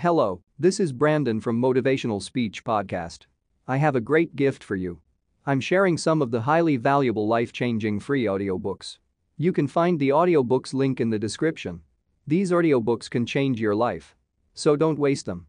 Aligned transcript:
Hello, 0.00 0.42
this 0.58 0.78
is 0.78 0.92
Brandon 0.92 1.40
from 1.40 1.58
Motivational 1.58 2.22
Speech 2.22 2.64
Podcast. 2.64 3.20
I 3.66 3.78
have 3.78 3.96
a 3.96 4.00
great 4.00 4.36
gift 4.36 4.62
for 4.62 4.76
you. 4.76 5.00
I'm 5.46 5.58
sharing 5.58 5.96
some 5.96 6.20
of 6.20 6.30
the 6.30 6.42
highly 6.42 6.76
valuable 6.76 7.26
life 7.26 7.50
changing 7.50 8.00
free 8.00 8.24
audiobooks. 8.24 8.98
You 9.38 9.54
can 9.54 9.66
find 9.66 9.98
the 9.98 10.10
audiobooks 10.10 10.74
link 10.74 11.00
in 11.00 11.08
the 11.08 11.18
description. 11.18 11.80
These 12.26 12.50
audiobooks 12.50 13.08
can 13.08 13.24
change 13.24 13.58
your 13.58 13.74
life. 13.74 14.14
So 14.52 14.76
don't 14.76 14.98
waste 14.98 15.24
them. 15.24 15.46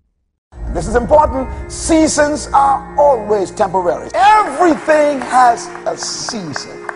This 0.74 0.88
is 0.88 0.96
important. 0.96 1.70
Seasons 1.70 2.48
are 2.54 2.98
always 2.98 3.52
temporary. 3.52 4.10
Everything 4.14 5.20
has 5.20 5.68
a 5.86 5.98
season. 5.98 6.88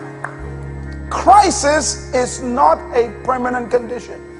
Crisis 1.10 2.14
is 2.14 2.42
not 2.42 2.78
a 2.96 3.12
permanent 3.24 3.70
condition. 3.70 4.31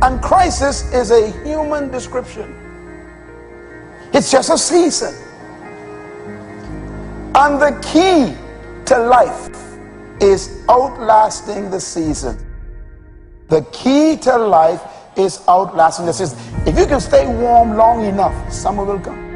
And 0.00 0.22
crisis 0.22 0.92
is 0.92 1.10
a 1.10 1.30
human 1.42 1.90
description. 1.90 2.54
It's 4.12 4.30
just 4.30 4.50
a 4.50 4.58
season. 4.58 5.14
And 7.34 7.60
the 7.60 7.78
key 7.82 8.36
to 8.86 8.98
life 8.98 9.50
is 10.20 10.64
outlasting 10.68 11.70
the 11.70 11.80
season. 11.80 12.38
The 13.48 13.62
key 13.72 14.16
to 14.18 14.36
life 14.36 14.82
is 15.16 15.42
outlasting 15.48 16.06
the 16.06 16.12
season. 16.12 16.38
If 16.66 16.78
you 16.78 16.86
can 16.86 17.00
stay 17.00 17.26
warm 17.26 17.76
long 17.76 18.04
enough, 18.04 18.52
summer 18.52 18.84
will 18.84 19.00
come. 19.00 19.27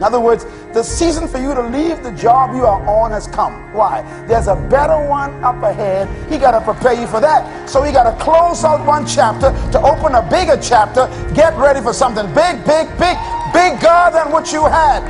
In 0.00 0.04
other 0.04 0.18
words, 0.18 0.46
the 0.72 0.82
season 0.82 1.28
for 1.28 1.36
you 1.36 1.52
to 1.52 1.60
leave 1.60 2.02
the 2.02 2.12
job 2.12 2.54
you 2.56 2.64
are 2.64 2.80
on 2.88 3.10
has 3.10 3.26
come. 3.26 3.70
Why? 3.74 4.00
There's 4.26 4.46
a 4.48 4.56
better 4.56 4.98
one 5.06 5.44
up 5.44 5.62
ahead. 5.62 6.08
He 6.32 6.38
got 6.38 6.52
to 6.52 6.62
prepare 6.62 6.94
you 6.94 7.06
for 7.06 7.20
that. 7.20 7.68
So 7.68 7.82
he 7.82 7.92
got 7.92 8.10
to 8.10 8.24
close 8.24 8.64
out 8.64 8.86
one 8.86 9.06
chapter 9.06 9.50
to 9.72 9.82
open 9.82 10.14
a 10.14 10.22
bigger 10.30 10.56
chapter. 10.56 11.06
Get 11.34 11.54
ready 11.58 11.82
for 11.82 11.92
something 11.92 12.24
big, 12.28 12.64
big, 12.64 12.88
big, 12.96 13.18
bigger 13.52 14.08
than 14.10 14.32
what 14.32 14.54
you 14.54 14.64
had. 14.64 15.04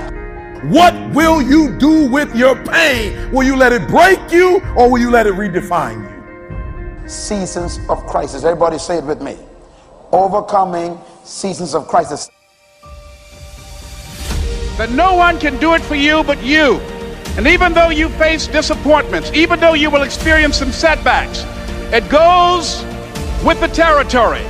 What 0.72 0.92
will 1.14 1.41
you 1.41 1.78
do 1.78 2.10
with 2.10 2.34
your 2.34 2.56
pain? 2.64 3.30
Will 3.30 3.44
you 3.44 3.54
let 3.54 3.72
it 3.72 3.86
break 3.86 4.32
you 4.32 4.60
or 4.77 4.91
will 4.91 4.98
you 4.98 5.12
let 5.12 5.28
it 5.28 5.34
redefine 5.34 6.02
you? 6.02 7.08
Seasons 7.08 7.78
of 7.88 8.04
crisis. 8.06 8.42
Everybody 8.42 8.78
say 8.78 8.98
it 8.98 9.04
with 9.04 9.22
me. 9.22 9.38
Overcoming 10.10 10.98
seasons 11.22 11.77
of 11.77 11.86
crisis 11.86 12.28
that 14.81 14.91
no 14.92 15.14
one 15.14 15.39
can 15.39 15.59
do 15.59 15.75
it 15.75 15.83
for 15.83 15.95
you 15.95 16.25
but 16.25 16.42
you. 16.42 16.81
And 17.36 17.47
even 17.47 17.75
though 17.75 17.91
you 17.91 18.09
face 18.09 18.47
disappointments, 18.47 19.31
even 19.34 19.61
though 19.61 19.75
you 19.75 19.91
will 19.91 20.00
experience 20.00 20.56
some 20.56 20.72
setbacks, 20.72 21.45
it 21.92 22.09
goes 22.09 22.83
with 23.45 23.61
the 23.61 23.69
territory. 23.69 24.42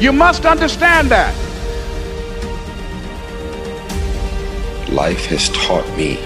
You 0.00 0.12
must 0.12 0.44
understand 0.44 1.08
that. 1.08 1.34
Life 4.90 5.24
has 5.32 5.48
taught 5.48 5.88
me 5.96 6.16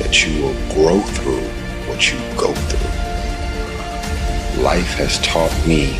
that 0.00 0.26
you 0.26 0.42
will 0.42 0.56
grow 0.72 1.00
through 1.00 1.46
what 1.90 2.10
you 2.10 2.18
go 2.38 2.54
through. 2.54 4.62
Life 4.62 4.94
has 4.94 5.18
taught 5.18 5.54
me 5.66 5.92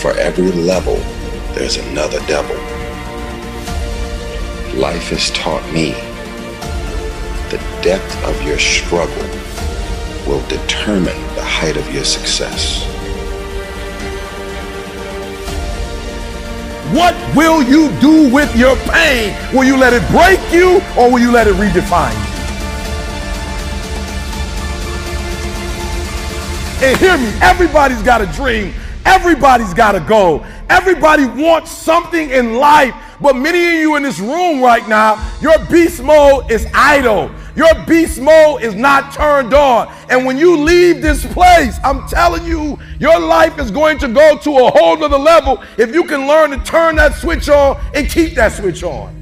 for 0.00 0.10
every 0.18 0.50
level, 0.50 0.96
there's 1.54 1.76
another 1.76 2.18
devil 2.26 2.75
life 4.76 5.08
has 5.08 5.30
taught 5.30 5.64
me 5.72 5.92
the 7.50 7.56
depth 7.82 8.22
of 8.24 8.42
your 8.42 8.58
struggle 8.58 9.16
will 10.26 10.46
determine 10.48 11.16
the 11.34 11.42
height 11.42 11.78
of 11.78 11.94
your 11.94 12.04
success. 12.04 12.84
What 16.92 17.14
will 17.34 17.62
you 17.62 17.88
do 18.00 18.30
with 18.32 18.54
your 18.54 18.76
pain? 18.76 19.34
Will 19.54 19.64
you 19.64 19.78
let 19.78 19.94
it 19.94 20.06
break 20.10 20.40
you 20.52 20.82
or 20.98 21.10
will 21.10 21.20
you 21.20 21.32
let 21.32 21.46
it 21.46 21.54
redefine 21.54 22.12
you? 22.12 22.36
And 26.86 26.98
hear 26.98 27.16
me, 27.16 27.32
everybody's 27.40 28.02
got 28.02 28.20
a 28.20 28.26
dream. 28.26 28.74
Everybody's 29.06 29.72
got 29.72 29.94
a 29.94 30.00
goal. 30.00 30.44
Everybody 30.68 31.24
wants 31.24 31.70
something 31.70 32.30
in 32.30 32.56
life 32.56 32.94
but 33.20 33.34
many 33.34 33.66
of 33.66 33.72
you 33.74 33.96
in 33.96 34.02
this 34.02 34.18
room 34.18 34.60
right 34.60 34.86
now, 34.88 35.16
your 35.40 35.58
beast 35.66 36.02
mode 36.02 36.50
is 36.50 36.66
idle. 36.74 37.30
Your 37.54 37.74
beast 37.86 38.20
mode 38.20 38.62
is 38.62 38.74
not 38.74 39.14
turned 39.14 39.54
on. 39.54 39.92
And 40.10 40.26
when 40.26 40.36
you 40.36 40.56
leave 40.56 41.00
this 41.00 41.24
place, 41.32 41.78
I'm 41.82 42.06
telling 42.08 42.44
you, 42.44 42.78
your 42.98 43.18
life 43.18 43.58
is 43.58 43.70
going 43.70 43.98
to 43.98 44.08
go 44.08 44.36
to 44.36 44.50
a 44.58 44.70
whole 44.70 45.02
other 45.02 45.18
level 45.18 45.62
if 45.78 45.94
you 45.94 46.04
can 46.04 46.26
learn 46.28 46.50
to 46.50 46.58
turn 46.58 46.96
that 46.96 47.14
switch 47.14 47.48
on 47.48 47.80
and 47.94 48.08
keep 48.08 48.34
that 48.34 48.52
switch 48.52 48.82
on. 48.82 49.14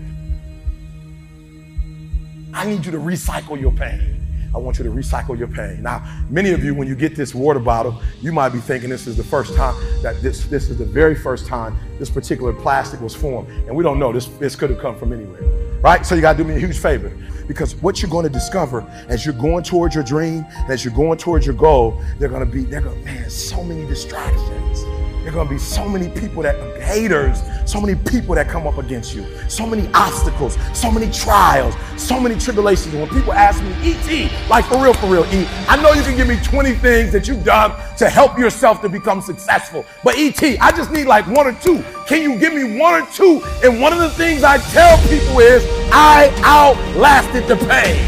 I 2.53 2.67
need 2.67 2.85
you 2.85 2.93
to 2.93 2.99
recycle 2.99 3.61
your 3.61 3.73
pain. 3.73 4.21
I 4.55 4.59
want 4.59 4.79
you 4.79 4.85
to 4.85 4.91
recycle 4.91 5.37
your 5.37 5.49
pain. 5.49 5.83
Now, 5.83 6.05
many 6.31 6.51
of 6.51 6.65
you, 6.65 6.75
when 6.75 6.87
you 6.87 6.95
get 6.95 7.17
this 7.17 7.35
water 7.35 7.59
bottle, 7.59 8.01
you 8.21 8.33
might 8.33 8.51
be 8.51 8.61
thinking 8.61 8.89
this 8.89 9.07
is 9.07 9.17
the 9.17 9.25
first 9.25 9.55
time 9.57 9.75
that 10.03 10.23
this 10.23 10.45
this 10.45 10.71
is 10.71 10.79
the 10.79 10.85
very 10.85 11.15
first 11.15 11.47
time 11.47 11.77
this 11.99 12.09
particular 12.11 12.53
plastic 12.53 13.01
was 13.01 13.15
formed. 13.15 13.49
And 13.67 13.75
we 13.75 13.83
don't 13.83 13.99
know. 13.99 14.13
This 14.13 14.27
this 14.39 14.55
could 14.55 14.71
have 14.71 14.79
come 14.79 14.97
from 14.97 15.13
anywhere. 15.13 15.43
Right? 15.81 16.07
So 16.07 16.15
you 16.15 16.21
gotta 16.21 16.39
do 16.39 16.45
me 16.45 16.55
a 16.55 16.59
huge 16.59 16.79
favor. 16.79 17.13
Because 17.47 17.75
what 17.77 18.01
you're 18.01 18.11
going 18.11 18.25
to 18.25 18.31
discover 18.31 18.81
as 19.09 19.25
you're 19.25 19.35
going 19.35 19.65
towards 19.65 19.95
your 19.95 20.05
dream, 20.05 20.47
as 20.69 20.85
you're 20.85 20.95
going 20.95 21.19
towards 21.19 21.47
your 21.47 21.55
goal, 21.55 22.01
they're 22.19 22.29
gonna 22.29 22.47
be, 22.47 22.65
they're 22.65 22.81
gonna, 22.81 22.97
man, 23.01 23.29
so 23.29 23.63
many 23.63 23.87
distractions. 23.87 24.85
There 25.25 25.33
are 25.33 25.37
going 25.37 25.49
to 25.49 25.55
be 25.55 25.59
so 25.59 25.89
many 25.89 26.11
people 26.21 26.43
that 26.43 26.55
haters, 26.83 27.41
so 27.65 27.81
many 27.81 27.95
people 27.95 28.35
that 28.35 28.47
come 28.47 28.67
up 28.67 28.77
against 28.77 29.15
you, 29.15 29.27
so 29.49 29.67
many 29.67 29.89
obstacles, 29.95 30.59
so 30.75 30.91
many 30.91 31.11
trials, 31.11 31.75
so 31.97 32.21
many 32.21 32.39
tribulations. 32.39 32.95
When 32.95 33.09
people 33.09 33.33
ask 33.33 33.63
me, 33.63 33.73
ET, 33.83 34.51
like 34.51 34.67
for 34.67 34.83
real, 34.83 34.93
for 34.93 35.07
real, 35.07 35.25
E, 35.33 35.47
I 35.67 35.81
know 35.81 35.93
you 35.93 36.03
can 36.03 36.15
give 36.15 36.29
me 36.29 36.37
20 36.45 36.75
things 36.75 37.11
that 37.13 37.27
you've 37.27 37.43
done 37.43 37.71
to 37.97 38.11
help 38.11 38.39
yourself 38.39 38.83
to 38.83 38.91
become 38.91 39.23
successful. 39.23 39.87
But 40.05 40.19
ET, 40.19 40.43
I 40.61 40.71
just 40.73 40.91
need 40.91 41.07
like 41.07 41.27
one 41.27 41.47
or 41.47 41.55
two. 41.55 41.83
Can 42.07 42.21
you 42.23 42.39
give 42.39 42.53
me 42.53 42.79
one 42.79 43.03
or 43.03 43.07
two? 43.07 43.43
And 43.65 43.81
one 43.81 43.95
of 43.95 44.01
the 44.01 44.11
things 44.11 44.45
I 44.45 44.59
tell 44.59 44.99
people 45.09 45.41
is, 45.41 45.65
I 45.97 46.35
outlasted 46.43 47.47
the 47.47 47.55
pain. 47.55 48.03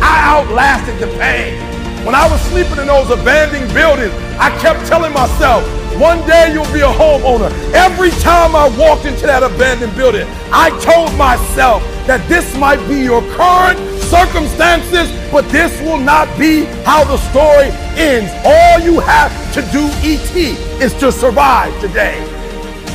I 0.00 0.24
outlasted 0.24 0.98
the 0.98 1.06
pain. 1.18 1.60
When 2.06 2.14
I 2.14 2.26
was 2.30 2.40
sleeping 2.48 2.78
in 2.78 2.86
those 2.86 3.10
abandoned 3.10 3.74
buildings, 3.74 4.14
I 4.40 4.56
kept 4.58 4.86
telling 4.86 5.12
myself, 5.12 5.62
one 6.00 6.26
day 6.26 6.54
you'll 6.54 6.72
be 6.72 6.80
a 6.80 6.88
homeowner. 6.88 7.52
Every 7.74 8.08
time 8.24 8.56
I 8.56 8.74
walked 8.78 9.04
into 9.04 9.26
that 9.26 9.42
abandoned 9.42 9.94
building, 9.96 10.26
I 10.50 10.70
told 10.80 11.12
myself 11.18 11.82
that 12.06 12.26
this 12.26 12.56
might 12.56 12.80
be 12.88 13.00
your 13.00 13.20
current 13.36 13.78
circumstances, 14.04 15.12
but 15.30 15.46
this 15.50 15.78
will 15.82 16.00
not 16.00 16.26
be 16.38 16.64
how 16.88 17.04
the 17.04 17.18
story 17.28 17.68
ends. 18.00 18.32
All 18.46 18.80
you 18.80 18.98
have 19.00 19.30
to 19.52 19.60
do, 19.72 19.84
ET, 20.00 20.34
is 20.80 20.94
to 20.94 21.12
survive 21.12 21.78
today. 21.82 22.35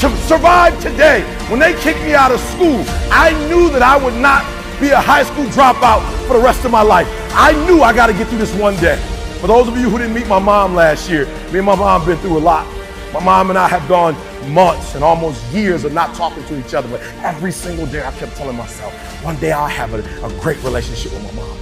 To 0.01 0.09
survive 0.25 0.81
today. 0.81 1.21
When 1.47 1.59
they 1.59 1.79
kicked 1.79 1.99
me 1.99 2.15
out 2.15 2.31
of 2.31 2.39
school, 2.39 2.83
I 3.11 3.33
knew 3.47 3.69
that 3.69 3.83
I 3.83 4.03
would 4.03 4.15
not 4.15 4.43
be 4.81 4.89
a 4.89 4.99
high 4.99 5.21
school 5.21 5.45
dropout 5.45 6.01
for 6.25 6.33
the 6.33 6.43
rest 6.43 6.65
of 6.65 6.71
my 6.71 6.81
life. 6.81 7.07
I 7.35 7.51
knew 7.67 7.83
I 7.83 7.93
got 7.93 8.07
to 8.07 8.13
get 8.13 8.27
through 8.27 8.39
this 8.39 8.51
one 8.55 8.75
day. 8.77 8.97
For 9.41 9.45
those 9.45 9.67
of 9.67 9.77
you 9.77 9.91
who 9.91 9.99
didn't 9.99 10.15
meet 10.15 10.25
my 10.25 10.39
mom 10.39 10.73
last 10.73 11.07
year, 11.07 11.27
me 11.51 11.59
and 11.59 11.67
my 11.67 11.75
mom 11.75 12.03
been 12.03 12.17
through 12.17 12.39
a 12.39 12.39
lot. 12.39 12.65
My 13.13 13.23
mom 13.23 13.51
and 13.51 13.59
I 13.59 13.67
have 13.67 13.87
gone 13.87 14.15
months 14.51 14.95
and 14.95 15.03
almost 15.03 15.45
years 15.53 15.83
of 15.83 15.93
not 15.93 16.15
talking 16.15 16.43
to 16.45 16.59
each 16.59 16.73
other, 16.73 16.89
but 16.89 16.99
every 17.23 17.51
single 17.51 17.85
day 17.85 18.03
I 18.03 18.11
kept 18.13 18.35
telling 18.35 18.57
myself, 18.57 18.91
one 19.23 19.35
day 19.35 19.51
I'll 19.51 19.67
have 19.67 19.93
a, 19.93 19.99
a 20.25 20.39
great 20.41 20.57
relationship 20.63 21.13
with 21.13 21.23
my 21.25 21.43
mom. 21.43 21.57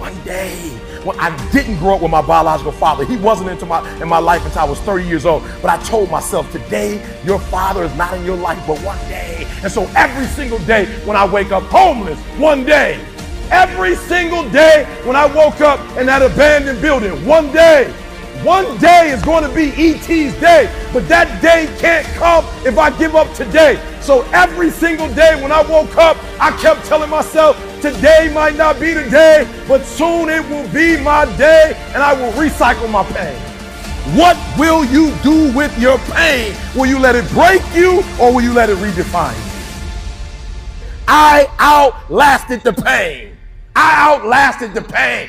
One 0.00 0.24
day. 0.24 0.87
When 1.08 1.18
I 1.18 1.34
didn't 1.52 1.78
grow 1.78 1.94
up 1.94 2.02
with 2.02 2.10
my 2.10 2.20
biological 2.20 2.70
father. 2.70 3.02
He 3.02 3.16
wasn't 3.16 3.48
into 3.48 3.64
my 3.64 3.80
in 4.02 4.06
my 4.10 4.18
life 4.18 4.44
until 4.44 4.60
I 4.60 4.64
was 4.64 4.78
30 4.80 5.06
years 5.06 5.24
old. 5.24 5.42
But 5.62 5.70
I 5.70 5.82
told 5.84 6.10
myself, 6.10 6.52
today 6.52 7.02
your 7.24 7.38
father 7.38 7.82
is 7.82 7.94
not 7.94 8.12
in 8.12 8.26
your 8.26 8.36
life, 8.36 8.62
but 8.66 8.78
one 8.82 8.98
day. 9.08 9.46
And 9.62 9.72
so 9.72 9.84
every 9.96 10.26
single 10.26 10.58
day 10.66 10.84
when 11.06 11.16
I 11.16 11.26
wake 11.26 11.50
up 11.50 11.62
homeless, 11.62 12.18
one 12.36 12.66
day. 12.66 13.02
Every 13.50 13.94
single 13.94 14.46
day 14.50 14.84
when 15.04 15.16
I 15.16 15.24
woke 15.34 15.62
up 15.62 15.80
in 15.96 16.04
that 16.04 16.20
abandoned 16.20 16.82
building, 16.82 17.24
one 17.24 17.50
day. 17.52 17.90
One 18.44 18.78
day 18.78 19.10
is 19.10 19.20
going 19.24 19.42
to 19.42 19.52
be 19.52 19.70
ET's 19.70 20.38
day, 20.40 20.72
but 20.92 21.08
that 21.08 21.42
day 21.42 21.66
can't 21.80 22.06
come 22.14 22.44
if 22.64 22.78
I 22.78 22.96
give 22.96 23.16
up 23.16 23.32
today. 23.34 23.82
So 24.00 24.22
every 24.32 24.70
single 24.70 25.12
day 25.14 25.40
when 25.42 25.50
I 25.50 25.62
woke 25.62 25.96
up, 25.96 26.16
I 26.40 26.56
kept 26.62 26.84
telling 26.86 27.10
myself, 27.10 27.56
today 27.82 28.30
might 28.32 28.54
not 28.54 28.78
be 28.78 28.94
the 28.94 29.10
day, 29.10 29.48
but 29.66 29.84
soon 29.84 30.28
it 30.28 30.48
will 30.48 30.68
be 30.72 30.96
my 31.02 31.24
day 31.36 31.74
and 31.88 32.02
I 32.02 32.12
will 32.14 32.30
recycle 32.32 32.88
my 32.88 33.02
pain. 33.04 33.36
What 34.16 34.36
will 34.56 34.84
you 34.84 35.12
do 35.24 35.52
with 35.52 35.76
your 35.76 35.98
pain? 35.98 36.54
Will 36.76 36.86
you 36.86 37.00
let 37.00 37.16
it 37.16 37.28
break 37.30 37.60
you 37.74 38.04
or 38.20 38.32
will 38.32 38.40
you 38.40 38.52
let 38.52 38.70
it 38.70 38.78
redefine 38.78 39.36
you? 39.36 39.52
I 41.08 41.48
outlasted 41.58 42.62
the 42.62 42.72
pain. 42.72 43.36
I 43.74 44.14
outlasted 44.14 44.74
the 44.74 44.82
pain. 44.82 45.28